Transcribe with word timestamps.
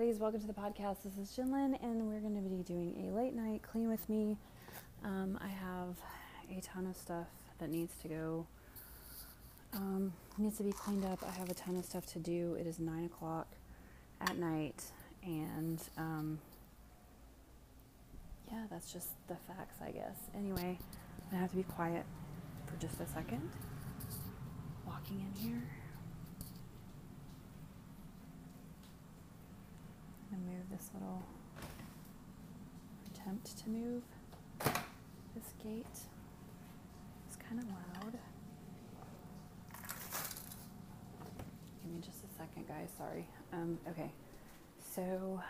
Welcome 0.00 0.40
to 0.42 0.46
the 0.46 0.52
podcast. 0.52 0.98
This 1.02 1.18
is 1.18 1.36
Jinlin, 1.36 1.76
and 1.82 2.08
we're 2.08 2.20
going 2.20 2.36
to 2.36 2.48
be 2.48 2.62
doing 2.62 3.08
a 3.08 3.16
late 3.16 3.34
night 3.34 3.62
clean 3.62 3.90
with 3.90 4.08
me. 4.08 4.36
Um, 5.04 5.36
I 5.42 5.48
have 5.48 5.96
a 6.56 6.60
ton 6.60 6.86
of 6.86 6.96
stuff 6.96 7.26
that 7.58 7.68
needs 7.68 7.92
to 8.02 8.08
go, 8.08 8.46
um, 9.74 10.12
needs 10.38 10.58
to 10.58 10.62
be 10.62 10.70
cleaned 10.70 11.04
up. 11.04 11.18
I 11.26 11.32
have 11.32 11.50
a 11.50 11.54
ton 11.54 11.76
of 11.76 11.84
stuff 11.84 12.06
to 12.12 12.20
do. 12.20 12.56
It 12.60 12.68
is 12.68 12.78
9 12.78 13.06
o'clock 13.06 13.48
at 14.20 14.38
night, 14.38 14.84
and 15.24 15.82
um, 15.96 16.38
yeah, 18.52 18.66
that's 18.70 18.92
just 18.92 19.08
the 19.26 19.34
facts, 19.48 19.78
I 19.84 19.90
guess. 19.90 20.16
Anyway, 20.32 20.78
I 21.32 21.34
have 21.34 21.50
to 21.50 21.56
be 21.56 21.64
quiet 21.64 22.06
for 22.66 22.80
just 22.80 23.00
a 23.00 23.06
second. 23.08 23.50
Walking 24.86 25.26
in 25.26 25.42
here. 25.42 25.77
Move 30.48 30.70
this 30.70 30.90
little 30.94 31.22
attempt 33.12 33.58
to 33.58 33.68
move 33.68 34.02
this 35.34 35.52
gate. 35.62 35.84
It's 37.26 37.36
kind 37.48 37.60
of 37.60 37.66
loud. 37.68 38.18
Give 41.82 41.92
me 41.92 42.00
just 42.00 42.24
a 42.24 42.38
second, 42.38 42.66
guys. 42.66 42.88
Sorry. 42.96 43.26
Um, 43.52 43.78
okay. 43.90 44.10
So 44.94 45.42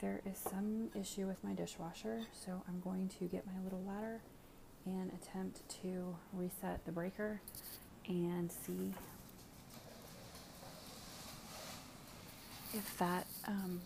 there 0.00 0.20
is 0.26 0.38
some 0.38 0.88
issue 0.94 1.26
with 1.26 1.42
my 1.44 1.52
dishwasher, 1.52 2.22
so 2.32 2.62
I'm 2.68 2.80
going 2.80 3.08
to 3.20 3.26
get 3.26 3.46
my 3.46 3.62
little 3.62 3.82
ladder 3.86 4.20
and 4.84 5.12
attempt 5.12 5.68
to 5.82 6.16
reset 6.32 6.84
the 6.86 6.92
breaker 6.92 7.40
and 8.08 8.50
see 8.50 8.94
if 12.74 12.98
that 12.98 13.26
um, 13.46 13.80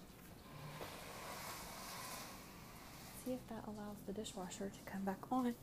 see 3.25 3.33
if 3.33 3.47
that 3.49 3.65
allows 3.67 3.97
the 4.07 4.13
dishwasher 4.13 4.71
to 4.71 4.91
come 4.91 5.03
back 5.03 5.19
on 5.31 5.55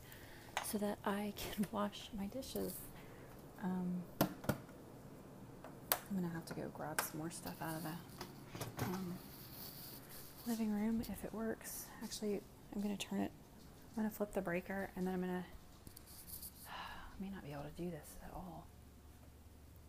so 0.64 0.78
that 0.78 0.98
I 1.04 1.32
can 1.36 1.66
wash 1.72 2.10
my 2.18 2.26
dishes. 2.26 2.72
Um, 3.62 4.02
I'm 4.20 6.20
gonna 6.20 6.32
have 6.34 6.44
to 6.46 6.54
go 6.54 6.62
grab 6.74 7.00
some 7.00 7.20
more 7.20 7.30
stuff 7.30 7.54
out 7.62 7.76
of 7.76 7.82
the 7.82 8.84
um, 8.84 9.14
living 10.46 10.72
room 10.72 11.02
if 11.08 11.24
it 11.24 11.32
works. 11.32 11.86
Actually, 12.02 12.40
I'm 12.74 12.82
gonna 12.82 12.96
turn 12.96 13.20
it. 13.20 13.30
I'm 13.96 14.02
gonna 14.02 14.14
flip 14.14 14.32
the 14.32 14.42
breaker 14.42 14.90
and 14.96 15.06
then 15.06 15.14
I'm 15.14 15.20
gonna. 15.20 15.44
I 16.68 17.22
may 17.22 17.30
not 17.30 17.44
be 17.44 17.52
able 17.52 17.62
to 17.62 17.82
do 17.82 17.90
this 17.90 18.16
at 18.24 18.30
all 18.34 18.66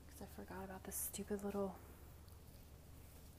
because 0.06 0.22
I 0.22 0.42
forgot 0.42 0.64
about 0.64 0.84
this 0.84 0.96
stupid 0.96 1.44
little 1.44 1.76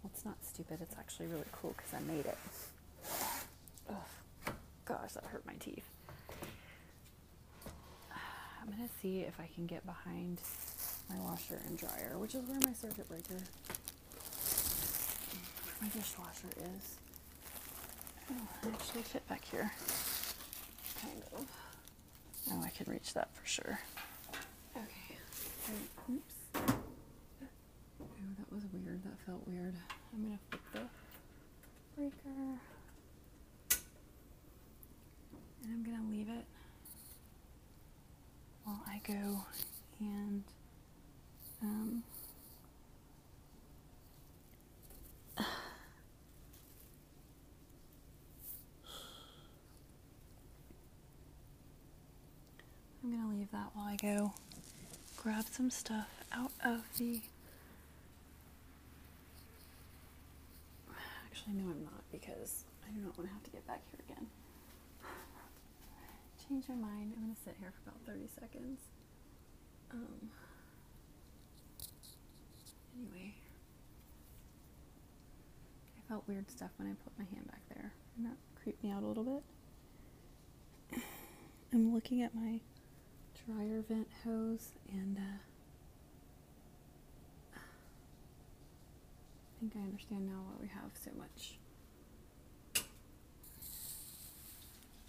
well, 0.04 0.10
it's 0.14 0.24
not 0.24 0.36
stupid. 0.44 0.80
It's 0.82 0.94
actually 0.98 1.26
really 1.28 1.46
cool 1.52 1.74
because 1.76 1.94
I 1.94 2.00
made 2.00 2.26
it. 2.26 2.36
Gosh, 4.84 5.12
that 5.14 5.24
hurt 5.24 5.46
my 5.46 5.54
teeth. 5.54 5.88
I'm 8.12 8.66
going 8.66 8.86
to 8.86 8.94
see 9.00 9.20
if 9.20 9.40
I 9.40 9.48
can 9.54 9.66
get 9.66 9.86
behind 9.86 10.38
my 11.08 11.16
washer 11.20 11.58
and 11.66 11.78
dryer, 11.78 12.18
which 12.18 12.34
is 12.34 12.44
where 12.44 12.60
my 12.60 12.74
circuit 12.74 13.08
breaker, 13.08 13.42
my 15.80 15.88
dishwasher 15.88 16.48
is. 16.58 16.96
Oh, 18.30 18.68
actually 18.72 19.02
fit 19.02 19.26
back 19.28 19.42
here. 19.44 19.72
Kind 21.00 21.22
of. 21.34 21.46
Oh, 22.52 22.62
I 22.62 22.68
can 22.70 22.92
reach 22.92 23.14
that 23.14 23.28
for 23.34 23.46
sure. 23.46 23.80
Okay. 24.76 25.16
oops 26.12 26.33
was 28.54 28.64
weird. 28.72 29.02
That 29.02 29.18
felt 29.26 29.46
weird. 29.48 29.74
I'm 30.14 30.22
gonna 30.22 30.38
flip 30.50 30.62
the 30.72 30.80
breaker. 31.96 32.60
And 35.64 35.72
I'm 35.72 35.82
gonna 35.82 36.08
leave 36.10 36.28
it 36.28 36.44
while 38.64 38.82
I 38.86 39.00
go 39.06 39.44
and 40.00 40.44
um, 41.62 42.02
I'm 45.38 45.44
gonna 53.02 53.28
leave 53.30 53.50
that 53.52 53.70
while 53.74 53.86
I 53.86 53.96
go 53.96 54.32
grab 55.16 55.44
some 55.50 55.70
stuff 55.70 56.08
out 56.32 56.52
of 56.64 56.82
the 56.98 57.20
Actually, 61.44 61.62
no, 61.62 61.70
I'm 61.70 61.84
not 61.84 62.00
because 62.10 62.64
I 62.88 62.90
do 62.92 63.00
not 63.00 63.18
want 63.18 63.28
to 63.28 63.34
have 63.34 63.42
to 63.42 63.50
get 63.50 63.66
back 63.66 63.82
here 63.90 64.00
again. 64.08 64.26
Change 66.48 66.64
my 66.70 66.74
mind. 66.74 67.12
I'm 67.14 67.22
going 67.22 67.34
to 67.34 67.42
sit 67.44 67.54
here 67.60 67.70
for 67.84 67.90
about 67.90 68.00
30 68.06 68.28
seconds. 68.40 68.80
Um, 69.92 70.30
anyway, 72.96 73.34
I 75.98 76.08
felt 76.08 76.26
weird 76.26 76.50
stuff 76.50 76.70
when 76.78 76.88
I 76.88 76.94
put 77.04 77.12
my 77.18 77.26
hand 77.26 77.46
back 77.46 77.60
there, 77.68 77.92
and 78.16 78.24
that 78.24 78.36
creeped 78.62 78.82
me 78.82 78.90
out 78.90 79.02
a 79.02 79.06
little 79.06 79.42
bit. 80.90 81.02
I'm 81.74 81.92
looking 81.92 82.22
at 82.22 82.34
my 82.34 82.60
dryer 83.44 83.84
vent 83.86 84.08
hose 84.24 84.68
and 84.90 85.18
uh, 85.18 85.42
think 89.70 89.82
I 89.82 89.86
understand 89.86 90.26
now 90.26 90.42
why 90.44 90.52
we 90.60 90.68
have 90.68 90.90
so 91.02 91.10
much. 91.16 91.56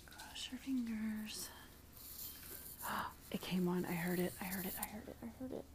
Cross 0.05 0.49
your 0.51 0.59
fingers. 0.59 1.49
it 3.31 3.41
came 3.41 3.67
on. 3.67 3.85
I 3.85 3.93
heard 3.93 4.19
it. 4.19 4.33
I 4.39 4.45
heard 4.45 4.65
it. 4.65 4.73
I 4.81 4.85
heard 4.85 5.07
it. 5.07 5.15
I 5.21 5.25
heard 5.41 5.51
it. 5.51 5.65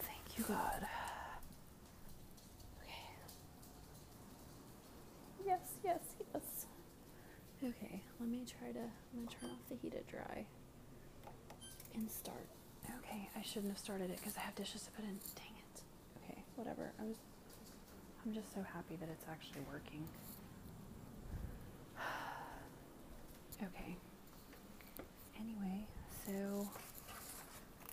Thank 0.00 0.38
you, 0.38 0.44
God. 0.44 0.86
Okay. 2.82 3.06
Yes, 5.46 5.60
yes, 5.84 6.00
yes. 6.32 6.66
Okay, 7.62 8.02
let 8.18 8.28
me 8.28 8.44
try 8.58 8.72
to. 8.72 8.80
I'm 8.80 9.24
gonna 9.24 9.36
turn 9.40 9.50
off 9.50 9.68
the 9.68 9.76
heat 9.76 9.92
heated 9.92 10.06
dry 10.08 10.44
and 11.94 12.10
start. 12.10 12.48
Okay, 12.98 13.28
I 13.36 13.42
shouldn't 13.42 13.72
have 13.72 13.78
started 13.78 14.10
it 14.10 14.18
because 14.18 14.36
I 14.36 14.40
have 14.40 14.54
dishes 14.56 14.82
to 14.82 14.90
put 14.90 15.04
in. 15.04 15.18
Dang 15.36 15.53
whatever. 16.56 16.92
I 17.00 17.04
was 17.04 17.16
I'm 18.26 18.32
just 18.32 18.54
so 18.54 18.62
happy 18.62 18.96
that 18.96 19.08
it's 19.10 19.24
actually 19.30 19.60
working. 19.70 20.02
okay. 23.62 23.96
Anyway, 25.38 25.86
so 26.26 26.66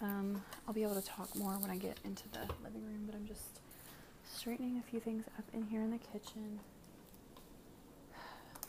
um, 0.02 0.42
I'll 0.66 0.74
be 0.74 0.84
able 0.84 0.96
to 0.96 1.06
talk 1.06 1.36
more 1.36 1.58
when 1.60 1.70
I 1.70 1.76
get 1.78 1.98
into 2.06 2.30
the 2.30 2.40
living 2.64 2.84
room, 2.86 3.04
but 3.06 3.16
I'm 3.16 3.28
just 3.28 3.60
straightening 4.26 4.78
a 4.78 4.90
few 4.90 5.00
things 5.02 5.26
up 5.38 5.44
in 5.54 5.64
here 5.66 5.82
in 5.82 5.92
the 5.92 5.98
kitchen. 5.98 6.60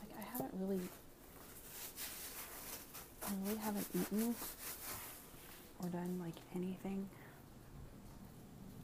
Like 0.01 0.11
I 0.19 0.31
haven't 0.33 0.53
really 0.59 0.81
I 3.25 3.31
really 3.45 3.57
haven't 3.59 3.87
eaten 3.95 4.35
or 5.81 5.89
done 5.89 6.19
like 6.21 6.35
anything 6.55 7.07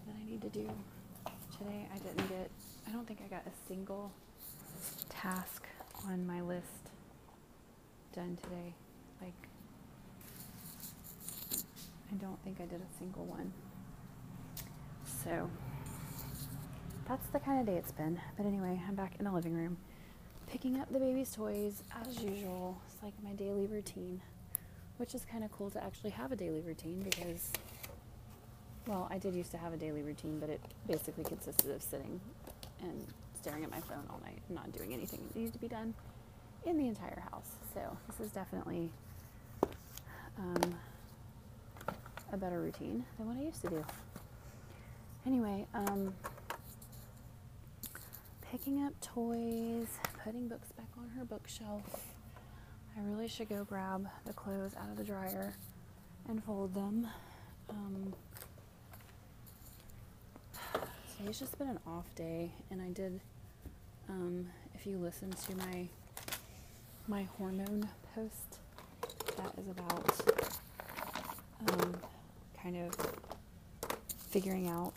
that 0.07 0.15
I 0.15 0.29
need 0.29 0.41
to 0.41 0.49
do 0.49 0.69
today. 1.59 1.87
I 1.93 1.97
didn't 1.97 2.29
get, 2.29 2.49
I 2.87 2.91
don't 2.91 3.07
think 3.07 3.19
I 3.25 3.27
got 3.27 3.43
a 3.45 3.67
single 3.67 4.11
task 5.09 5.67
on 6.07 6.25
my 6.25 6.41
list 6.41 6.65
done 8.15 8.37
today. 8.41 8.73
Like, 9.21 9.33
I 12.11 12.15
don't 12.15 12.41
think 12.43 12.57
I 12.61 12.65
did 12.65 12.81
a 12.81 12.97
single 12.97 13.25
one. 13.25 13.51
So, 15.23 15.49
that's 17.07 17.27
the 17.27 17.39
kind 17.39 17.59
of 17.59 17.65
day 17.65 17.75
it's 17.75 17.91
been. 17.91 18.19
But 18.37 18.45
anyway, 18.45 18.81
I'm 18.87 18.95
back 18.95 19.15
in 19.19 19.25
the 19.25 19.31
living 19.31 19.53
room 19.53 19.77
picking 20.47 20.79
up 20.79 20.91
the 20.91 20.99
baby's 20.99 21.31
toys 21.31 21.83
as 22.05 22.21
usual. 22.23 22.81
It's 22.87 23.03
like 23.03 23.13
my 23.23 23.31
daily 23.31 23.67
routine, 23.67 24.21
which 24.97 25.13
is 25.13 25.25
kind 25.25 25.43
of 25.43 25.51
cool 25.51 25.69
to 25.71 25.83
actually 25.83 26.11
have 26.11 26.31
a 26.31 26.35
daily 26.35 26.61
routine 26.61 27.01
because 27.03 27.51
well, 28.89 29.07
I 29.11 29.19
did 29.19 29.35
used 29.35 29.51
to 29.51 29.57
have 29.57 29.71
a 29.71 29.77
daily 29.77 30.01
routine, 30.01 30.39
but 30.39 30.49
it 30.49 30.59
basically 30.87 31.23
consisted 31.23 31.69
of 31.69 31.81
sitting 31.83 32.19
and 32.81 33.05
staring 33.39 33.63
at 33.63 33.69
my 33.69 33.79
phone 33.81 34.03
all 34.09 34.19
night 34.23 34.39
and 34.47 34.55
not 34.55 34.71
doing 34.71 34.93
anything 34.93 35.19
that 35.27 35.35
needed 35.35 35.53
to 35.53 35.59
be 35.59 35.67
done 35.67 35.93
in 36.65 36.75
the 36.75 36.87
entire 36.87 37.21
house. 37.31 37.51
So 37.75 37.81
this 38.07 38.25
is 38.25 38.33
definitely 38.33 38.89
um, 40.39 40.75
a 42.33 42.37
better 42.37 42.59
routine 42.59 43.05
than 43.17 43.27
what 43.27 43.37
I 43.37 43.41
used 43.45 43.61
to 43.61 43.69
do. 43.69 43.85
Anyway, 45.27 45.67
um, 45.75 46.11
picking 48.51 48.83
up 48.83 48.99
toys, 49.01 49.87
putting 50.23 50.47
books 50.47 50.71
back 50.71 50.87
on 50.97 51.09
her 51.09 51.25
bookshelf. 51.25 51.83
I 52.97 53.01
really 53.03 53.27
should 53.27 53.49
go 53.49 53.63
grab 53.65 54.07
the 54.25 54.33
clothes 54.33 54.71
out 54.81 54.89
of 54.89 54.97
the 54.97 55.03
dryer 55.03 55.53
and 56.27 56.43
fold 56.43 56.73
them. 56.73 57.07
Um, 57.69 58.13
today's 61.19 61.39
just 61.39 61.57
been 61.57 61.67
an 61.67 61.79
off 61.85 62.05
day, 62.15 62.49
and 62.71 62.81
I 62.81 62.89
did. 62.89 63.19
Um, 64.07 64.47
if 64.73 64.87
you 64.87 64.97
listen 64.97 65.31
to 65.31 65.57
my 65.57 65.87
my 67.07 67.23
hormone 67.37 67.89
post, 68.15 68.59
that 69.35 69.53
is 69.57 69.67
about 69.67 70.21
um, 71.67 71.95
kind 72.61 72.77
of 72.77 72.95
figuring 74.29 74.69
out 74.69 74.93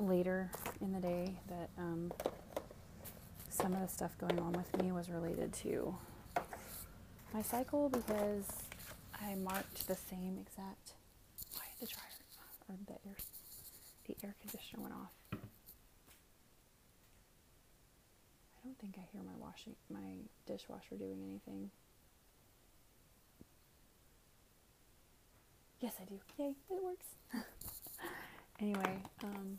later 0.00 0.50
in 0.80 0.92
the 0.92 1.00
day 1.00 1.34
that 1.48 1.70
um, 1.78 2.12
some 3.48 3.72
of 3.74 3.80
the 3.80 3.88
stuff 3.88 4.16
going 4.18 4.38
on 4.40 4.52
with 4.52 4.82
me 4.82 4.90
was 4.90 5.08
related 5.08 5.52
to 5.52 5.94
my 7.32 7.42
cycle 7.42 7.88
because 7.88 8.46
I 9.20 9.36
marked 9.36 9.86
the 9.86 9.94
same 9.94 10.36
exact. 10.40 10.94
Why 11.54 11.64
the 11.80 11.86
dryer 11.86 12.04
or 12.68 12.76
the 12.86 13.08
air 13.08 13.16
the 14.06 14.16
air 14.22 14.34
conditioner 14.40 14.82
went 14.82 14.94
off? 14.94 15.12
I 15.32 15.36
don't 18.64 18.78
think 18.78 18.94
I 18.98 19.06
hear 19.12 19.22
my 19.22 19.36
washing 19.38 19.74
my 19.90 20.24
dishwasher 20.46 20.96
doing 20.96 21.20
anything. 21.28 21.70
Yes, 25.80 25.94
I 26.00 26.04
do. 26.04 26.18
Yay, 26.38 26.54
it 26.70 26.82
works. 26.82 27.06
anyway, 28.60 29.02
um, 29.22 29.58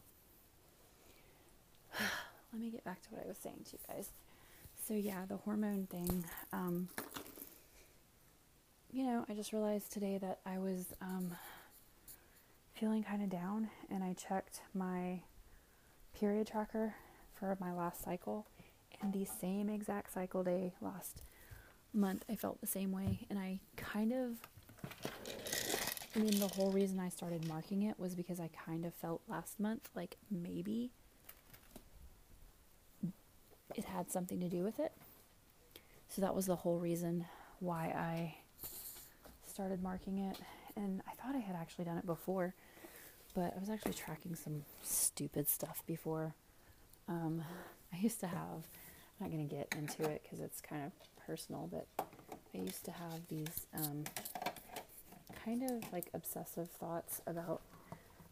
let 2.51 2.61
me 2.61 2.71
get 2.71 2.83
back 2.83 3.01
to 3.03 3.09
what 3.09 3.23
I 3.23 3.27
was 3.27 3.37
saying 3.37 3.65
to 3.69 3.73
you 3.73 3.79
guys. 3.87 4.09
So 4.87 4.95
yeah, 4.95 5.25
the 5.27 5.37
hormone 5.37 5.87
thing. 5.87 6.25
Um, 6.51 6.89
you 8.91 9.05
know, 9.05 9.25
I 9.29 9.33
just 9.33 9.53
realized 9.53 9.91
today 9.91 10.17
that 10.19 10.39
I 10.45 10.57
was 10.57 10.93
um, 11.01 11.31
feeling 12.73 13.03
kind 13.03 13.21
of 13.21 13.29
down, 13.29 13.69
and 13.89 14.03
I 14.03 14.13
checked 14.13 14.61
my 14.73 15.21
period 16.17 16.47
tracker 16.47 16.95
for 17.37 17.57
my 17.59 17.73
last 17.73 18.03
cycle, 18.03 18.45
and 19.01 19.13
the 19.13 19.25
same 19.25 19.69
exact 19.69 20.13
cycle 20.13 20.43
day 20.43 20.73
last 20.81 21.21
month, 21.93 22.25
I 22.29 22.35
felt 22.35 22.61
the 22.61 22.67
same 22.67 22.91
way, 22.91 23.25
and 23.29 23.39
I 23.39 23.59
kind 23.75 24.11
of. 24.13 24.31
I 26.15 26.19
mean, 26.19 26.39
the 26.39 26.47
whole 26.47 26.71
reason 26.71 26.99
I 26.99 27.09
started 27.09 27.45
marking 27.47 27.81
it 27.83 27.99
was 27.99 28.15
because 28.15 28.39
I 28.39 28.49
kind 28.65 28.85
of 28.85 28.93
felt 28.93 29.21
last 29.27 29.59
month 29.59 29.89
like 29.95 30.15
maybe 30.31 30.91
it 33.75 33.83
had 33.85 34.09
something 34.11 34.39
to 34.39 34.47
do 34.47 34.63
with 34.63 34.79
it. 34.79 34.93
So 36.07 36.21
that 36.21 36.33
was 36.33 36.45
the 36.45 36.55
whole 36.55 36.79
reason 36.79 37.25
why 37.59 37.87
I 37.87 38.35
started 39.47 39.81
marking 39.83 40.19
it. 40.19 40.37
And 40.75 41.01
I 41.07 41.11
thought 41.15 41.35
I 41.35 41.39
had 41.39 41.55
actually 41.55 41.85
done 41.85 41.97
it 41.97 42.05
before, 42.05 42.53
but 43.33 43.53
I 43.55 43.59
was 43.59 43.69
actually 43.69 43.93
tracking 43.93 44.35
some 44.35 44.63
stupid 44.83 45.49
stuff 45.49 45.83
before. 45.85 46.33
Um, 47.07 47.43
I 47.93 47.97
used 47.97 48.19
to 48.21 48.27
have, 48.27 48.67
I'm 49.19 49.27
not 49.27 49.31
going 49.31 49.47
to 49.47 49.55
get 49.55 49.73
into 49.77 50.03
it 50.09 50.21
because 50.23 50.39
it's 50.39 50.61
kind 50.61 50.83
of 50.83 50.91
personal, 51.25 51.69
but 51.71 51.87
I 52.53 52.57
used 52.57 52.83
to 52.85 52.91
have 52.91 53.27
these 53.29 53.67
um, 53.73 54.03
kind 55.43 55.63
of 55.63 55.91
like 55.93 56.05
obsessive 56.13 56.69
thoughts 56.69 57.21
about 57.27 57.61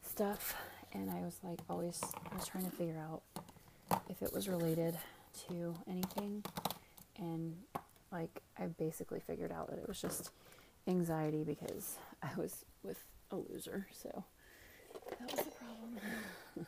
stuff. 0.02 0.56
And 0.94 1.10
I 1.10 1.22
was 1.22 1.38
like, 1.44 1.60
always, 1.70 2.02
I 2.32 2.36
was 2.36 2.48
trying 2.48 2.70
to 2.70 2.76
figure 2.76 3.00
out 3.00 3.22
if 4.10 4.22
it 4.22 4.34
was 4.34 4.48
related 4.50 4.98
to 5.48 5.76
anything. 5.90 6.44
And 7.18 7.56
like, 8.12 8.42
I 8.60 8.66
basically 8.68 9.20
figured 9.20 9.52
out 9.52 9.70
that 9.70 9.80
it 9.80 9.88
was 9.88 10.02
just 10.02 10.32
anxiety 10.88 11.44
because 11.44 11.98
I 12.22 12.30
was 12.38 12.66
with 12.84 13.04
a 13.32 13.38
loser. 13.38 13.88
So 13.92 14.24
that 15.20 15.32
was 15.32 15.46
the 15.46 15.52
problem. 15.52 16.68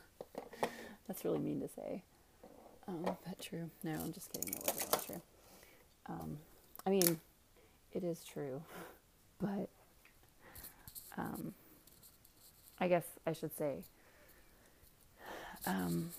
That's 1.06 1.24
really 1.24 1.38
mean 1.38 1.60
to 1.60 1.68
say. 1.68 2.02
Um, 2.88 3.02
but 3.02 3.40
true. 3.40 3.70
No, 3.82 3.92
I'm 3.92 4.12
just 4.12 4.32
kidding. 4.32 4.54
It 4.54 4.62
wasn't 4.66 5.04
true. 5.06 5.22
Um, 6.08 6.38
I 6.86 6.90
mean, 6.90 7.20
it 7.92 8.04
is 8.04 8.22
true, 8.24 8.62
but 9.40 9.68
um, 11.18 11.54
I 12.80 12.88
guess 12.88 13.04
I 13.26 13.32
should 13.32 13.56
say 13.56 13.78
um, 15.66 16.10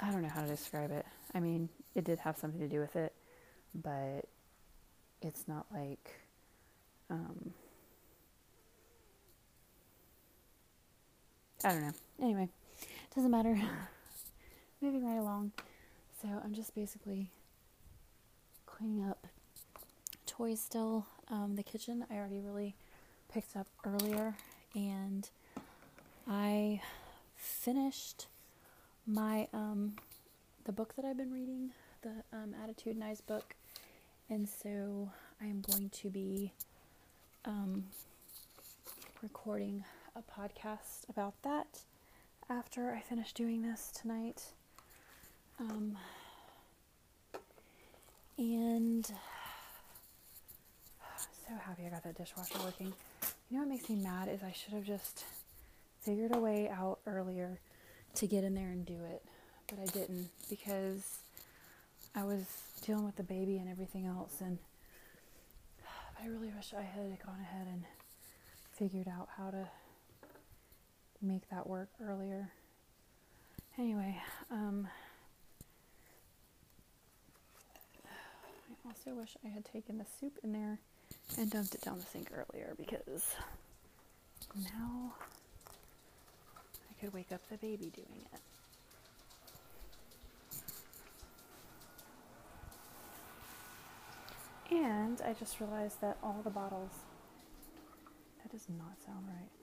I 0.00 0.10
don't 0.10 0.22
know 0.22 0.28
how 0.28 0.42
to 0.42 0.46
describe 0.48 0.90
it. 0.90 1.06
I 1.34 1.40
mean, 1.40 1.68
it 1.94 2.04
did 2.04 2.18
have 2.20 2.36
something 2.38 2.60
to 2.60 2.68
do 2.68 2.80
with 2.80 2.96
it, 2.96 3.12
but 3.74 4.24
it's 5.22 5.46
not 5.46 5.66
like 5.72 6.10
um, 7.10 7.52
I 11.64 11.70
don't 11.70 11.82
know. 11.82 11.92
Anyway, 12.22 12.48
doesn't 13.14 13.30
matter. 13.30 13.60
Moving 14.80 15.04
right 15.04 15.18
along. 15.18 15.52
So 16.22 16.28
I'm 16.44 16.54
just 16.54 16.74
basically 16.74 17.30
cleaning 18.66 19.08
up 19.08 19.26
toys 20.26 20.60
still. 20.60 21.06
Um, 21.28 21.56
the 21.56 21.62
kitchen 21.62 22.04
I 22.10 22.16
already 22.16 22.40
really 22.40 22.74
picked 23.32 23.56
up 23.56 23.66
earlier, 23.84 24.34
and 24.74 25.28
I 26.28 26.80
finished 27.36 28.26
my 29.06 29.48
um, 29.52 29.96
the 30.64 30.72
book 30.72 30.94
that 30.96 31.04
I've 31.04 31.16
been 31.16 31.32
reading, 31.32 31.70
the 32.02 32.10
um, 32.32 32.54
Attitudinize 32.62 33.26
book, 33.26 33.54
and 34.28 34.48
so 34.48 35.10
I 35.40 35.46
am 35.46 35.62
going 35.62 35.90
to 35.90 36.10
be 36.10 36.52
um, 37.44 37.84
recording 39.22 39.84
a 40.14 40.22
podcast 40.22 41.08
about 41.08 41.34
that 41.42 41.80
after 42.50 42.90
I 42.90 43.00
finish 43.00 43.32
doing 43.32 43.62
this 43.62 43.92
tonight. 44.00 44.42
Um, 45.60 45.96
and 48.36 49.06
so 51.16 51.54
happy 51.64 51.86
I 51.86 51.90
got 51.90 52.02
that 52.02 52.16
dishwasher 52.16 52.58
working. 52.64 52.92
You 53.48 53.56
know 53.56 53.60
what 53.60 53.68
makes 53.68 53.88
me 53.88 53.96
mad 53.96 54.28
is 54.28 54.42
I 54.42 54.52
should 54.52 54.72
have 54.72 54.84
just 54.84 55.24
figured 56.00 56.34
a 56.34 56.38
way 56.38 56.68
out 56.68 56.98
earlier 57.06 57.60
to 58.16 58.26
get 58.26 58.42
in 58.42 58.54
there 58.54 58.70
and 58.70 58.84
do 58.84 58.98
it, 59.04 59.22
but 59.68 59.78
I 59.78 59.86
didn't 59.86 60.28
because 60.48 61.18
I 62.16 62.24
was 62.24 62.44
dealing 62.84 63.04
with 63.04 63.16
the 63.16 63.22
baby 63.22 63.58
and 63.58 63.68
everything 63.68 64.06
else 64.06 64.40
and 64.40 64.58
I 66.20 66.26
really 66.26 66.48
wish 66.48 66.74
I 66.76 66.82
had 66.82 67.16
gone 67.24 67.38
ahead 67.40 67.68
and 67.70 67.84
figured 68.72 69.06
out 69.06 69.28
how 69.36 69.50
to 69.50 69.68
make 71.22 71.48
that 71.50 71.66
work 71.66 71.88
earlier. 72.02 72.50
Anyway, 73.78 74.20
um, 74.50 74.88
I 78.04 78.88
also 78.88 79.14
wish 79.18 79.36
I 79.44 79.48
had 79.48 79.64
taken 79.64 79.98
the 79.98 80.06
soup 80.20 80.38
in 80.42 80.52
there 80.52 80.78
and 81.38 81.50
dumped 81.50 81.74
it 81.74 81.82
down 81.82 81.98
the 81.98 82.06
sink 82.06 82.30
earlier 82.32 82.74
because 82.76 83.34
now 84.56 85.14
I 86.90 87.00
could 87.00 87.12
wake 87.12 87.32
up 87.32 87.40
the 87.50 87.56
baby 87.56 87.90
doing 87.94 88.24
it. 88.32 88.40
And 94.72 95.20
I 95.22 95.32
just 95.32 95.60
realized 95.60 96.00
that 96.00 96.16
all 96.22 96.40
the 96.44 96.50
bottles, 96.50 96.92
that 98.42 98.52
does 98.52 98.66
not 98.68 98.96
sound 99.04 99.26
right. 99.26 99.59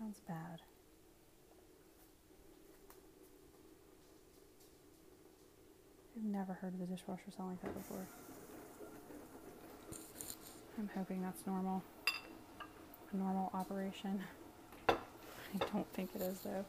Sounds 0.00 0.20
bad. 0.26 0.60
I've 6.16 6.24
never 6.24 6.54
heard 6.54 6.72
of 6.72 6.80
the 6.80 6.86
dishwasher 6.86 7.30
sound 7.36 7.50
like 7.50 7.60
that 7.62 7.74
before. 7.74 8.06
I'm 10.78 10.88
hoping 10.96 11.20
that's 11.20 11.46
normal. 11.46 11.82
A 13.12 13.16
normal 13.16 13.50
operation. 13.52 14.22
I 14.88 14.94
don't 15.72 15.86
think 15.92 16.10
it 16.14 16.22
is 16.22 16.38
though. 16.40 16.64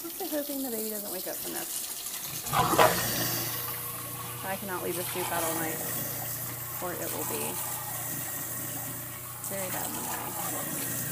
I'm 0.00 0.10
also 0.10 0.24
hoping 0.34 0.62
the 0.62 0.70
baby 0.70 0.88
doesn't 0.88 1.12
wake 1.12 1.26
up 1.26 1.36
from 1.36 1.52
this. 1.52 1.90
I 4.46 4.56
cannot 4.56 4.82
leave 4.82 4.96
the 4.96 5.02
soup 5.02 5.30
out 5.30 5.44
all 5.44 5.54
night 5.54 5.76
or 6.82 6.92
it 6.94 7.12
will 7.12 7.28
be 7.28 7.71
very 9.52 9.68
bad 9.70 11.11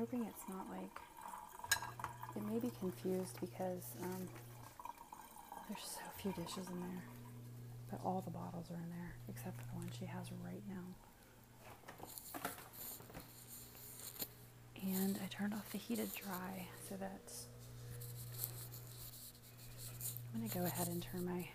hoping 0.00 0.24
it's 0.24 0.48
not 0.48 0.66
like 0.70 0.98
it 2.34 2.42
may 2.50 2.58
be 2.58 2.70
confused 2.80 3.36
because 3.38 3.84
um, 4.02 4.26
there's 5.68 5.84
so 5.84 6.00
few 6.16 6.32
dishes 6.32 6.66
in 6.72 6.80
there, 6.80 7.04
but 7.90 8.00
all 8.02 8.22
the 8.24 8.30
bottles 8.30 8.64
are 8.70 8.76
in 8.76 8.88
there 8.88 9.12
except 9.28 9.60
for 9.60 9.66
the 9.72 9.76
one 9.76 9.90
she 9.98 10.06
has 10.06 10.26
right 10.42 10.62
now. 10.70 12.40
And 14.82 15.18
I 15.22 15.26
turned 15.28 15.52
off 15.52 15.70
the 15.70 15.76
heated 15.78 16.08
dry 16.14 16.66
so 16.88 16.96
that 16.96 17.30
I'm 20.34 20.40
gonna 20.40 20.54
go 20.54 20.64
ahead 20.64 20.88
and 20.88 21.02
turn 21.02 21.26
my 21.26 21.46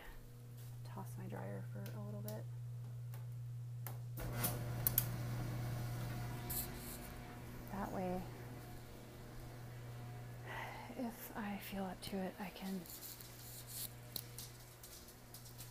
toss 0.93 1.07
my 1.17 1.25
dryer 1.25 1.63
for 1.73 1.79
a 1.79 2.05
little 2.05 2.21
bit. 2.21 2.45
That 7.73 7.91
way, 7.91 8.21
if 10.97 11.31
I 11.35 11.59
feel 11.75 11.83
up 11.85 12.01
to 12.01 12.15
it, 12.17 12.33
I 12.39 12.49
can 12.55 12.79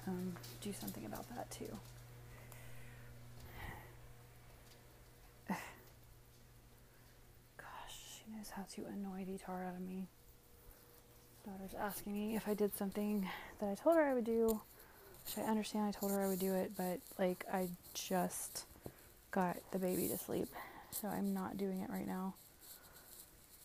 um, 0.07 0.35
do 0.61 0.71
something 0.79 1.07
about 1.07 1.27
that 1.31 1.51
too. 1.51 1.65
Gosh, 7.57 7.97
she 8.19 8.25
knows 8.37 8.51
how 8.51 8.65
to 8.75 8.83
annoy 8.93 9.25
the 9.25 9.39
tar 9.39 9.65
out 9.65 9.77
of 9.77 9.81
me. 9.81 10.07
Daughter's 11.47 11.75
asking 11.79 12.13
me 12.13 12.37
if 12.37 12.47
I 12.49 12.55
did 12.55 12.77
something 12.77 13.27
that 13.61 13.71
I 13.71 13.75
told 13.75 13.97
her 13.97 14.03
I 14.03 14.13
would 14.13 14.25
do. 14.25 14.61
Which 15.25 15.39
I 15.39 15.49
understand 15.49 15.87
I 15.87 15.91
told 15.91 16.13
her 16.13 16.21
I 16.21 16.29
would 16.29 16.39
do 16.39 16.53
it, 16.53 16.73
but 16.77 17.01
like 17.19 17.47
I 17.51 17.71
just 17.95 18.67
got 19.31 19.57
the 19.73 19.79
baby 19.79 20.09
to 20.09 20.19
sleep. 20.19 20.49
So 20.91 21.09
I'm 21.09 21.33
not 21.33 21.57
doing 21.57 21.81
it 21.81 21.89
right 21.89 22.07
now. 22.07 22.35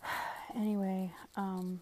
anyway, 0.55 1.11
um, 1.35 1.81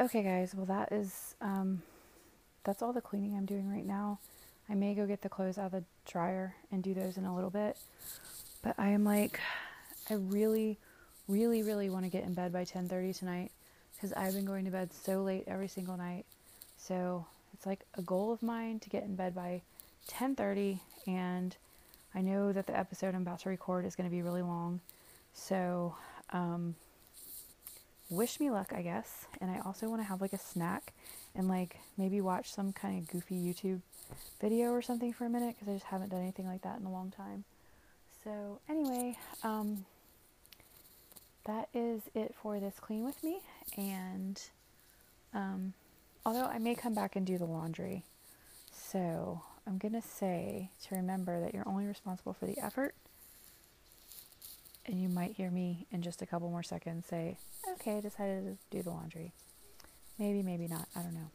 okay, 0.00 0.22
guys. 0.22 0.54
Well, 0.54 0.66
that 0.66 0.92
is 0.92 1.34
um, 1.40 1.82
that's 2.64 2.82
all 2.82 2.92
the 2.92 3.00
cleaning 3.00 3.36
I'm 3.36 3.46
doing 3.46 3.70
right 3.70 3.86
now. 3.86 4.18
I 4.68 4.74
may 4.74 4.94
go 4.94 5.06
get 5.06 5.22
the 5.22 5.28
clothes 5.28 5.58
out 5.58 5.66
of 5.66 5.72
the 5.72 5.84
dryer 6.06 6.54
and 6.72 6.82
do 6.82 6.94
those 6.94 7.18
in 7.18 7.24
a 7.24 7.34
little 7.34 7.50
bit. 7.50 7.76
But 8.62 8.74
I 8.78 8.88
am 8.88 9.04
like, 9.04 9.38
I 10.08 10.14
really, 10.14 10.78
really, 11.28 11.62
really 11.62 11.90
want 11.90 12.04
to 12.04 12.10
get 12.10 12.24
in 12.24 12.34
bed 12.34 12.52
by 12.52 12.64
10:30 12.64 13.18
tonight 13.18 13.52
because 13.94 14.12
I've 14.14 14.34
been 14.34 14.44
going 14.44 14.64
to 14.64 14.70
bed 14.70 14.92
so 14.92 15.22
late 15.22 15.44
every 15.46 15.68
single 15.68 15.96
night. 15.96 16.24
So 16.76 17.26
it's 17.52 17.66
like 17.66 17.84
a 17.96 18.02
goal 18.02 18.32
of 18.32 18.42
mine 18.42 18.80
to 18.80 18.88
get 18.88 19.04
in 19.04 19.16
bed 19.16 19.34
by 19.34 19.62
10:30, 20.08 20.80
and 21.06 21.56
I 22.14 22.20
know 22.20 22.52
that 22.52 22.66
the 22.66 22.76
episode 22.76 23.14
I'm 23.14 23.22
about 23.22 23.40
to 23.40 23.48
record 23.48 23.84
is 23.84 23.96
going 23.96 24.08
to 24.08 24.14
be 24.14 24.22
really 24.22 24.42
long. 24.42 24.80
So, 25.34 25.96
um, 26.30 26.74
wish 28.10 28.40
me 28.40 28.50
luck, 28.50 28.72
I 28.74 28.82
guess. 28.82 29.26
And 29.40 29.50
I 29.50 29.60
also 29.64 29.88
want 29.88 30.02
to 30.02 30.08
have 30.08 30.20
like 30.20 30.32
a 30.32 30.38
snack 30.38 30.92
and 31.34 31.48
like 31.48 31.78
maybe 31.96 32.20
watch 32.20 32.52
some 32.52 32.72
kind 32.72 32.98
of 32.98 33.08
goofy 33.08 33.34
YouTube 33.34 33.80
video 34.40 34.70
or 34.70 34.82
something 34.82 35.12
for 35.12 35.24
a 35.24 35.30
minute 35.30 35.56
because 35.58 35.68
I 35.68 35.76
just 35.76 35.86
haven't 35.86 36.10
done 36.10 36.20
anything 36.20 36.46
like 36.46 36.62
that 36.62 36.78
in 36.78 36.86
a 36.86 36.92
long 36.92 37.10
time. 37.10 37.44
So, 38.22 38.60
anyway, 38.68 39.18
um, 39.42 39.84
that 41.44 41.68
is 41.74 42.02
it 42.14 42.34
for 42.40 42.58
this 42.58 42.74
clean 42.80 43.04
with 43.04 43.22
me. 43.22 43.40
And 43.76 44.40
um, 45.34 45.74
although 46.24 46.46
I 46.46 46.58
may 46.58 46.74
come 46.74 46.94
back 46.94 47.16
and 47.16 47.26
do 47.26 47.36
the 47.36 47.44
laundry, 47.44 48.02
so 48.72 49.42
I'm 49.66 49.78
going 49.78 49.92
to 49.92 50.02
say 50.02 50.70
to 50.88 50.94
remember 50.94 51.40
that 51.40 51.54
you're 51.54 51.68
only 51.68 51.86
responsible 51.86 52.32
for 52.32 52.46
the 52.46 52.58
effort. 52.62 52.94
And 54.86 55.00
you 55.00 55.08
might 55.08 55.32
hear 55.32 55.50
me 55.50 55.86
in 55.90 56.02
just 56.02 56.20
a 56.20 56.26
couple 56.26 56.50
more 56.50 56.62
seconds 56.62 57.06
say, 57.06 57.38
okay, 57.74 57.96
I 57.96 58.00
decided 58.00 58.44
to 58.44 58.76
do 58.76 58.82
the 58.82 58.90
laundry. 58.90 59.32
Maybe, 60.18 60.42
maybe 60.42 60.68
not. 60.68 60.88
I 60.94 61.00
don't 61.02 61.14
know. 61.14 61.30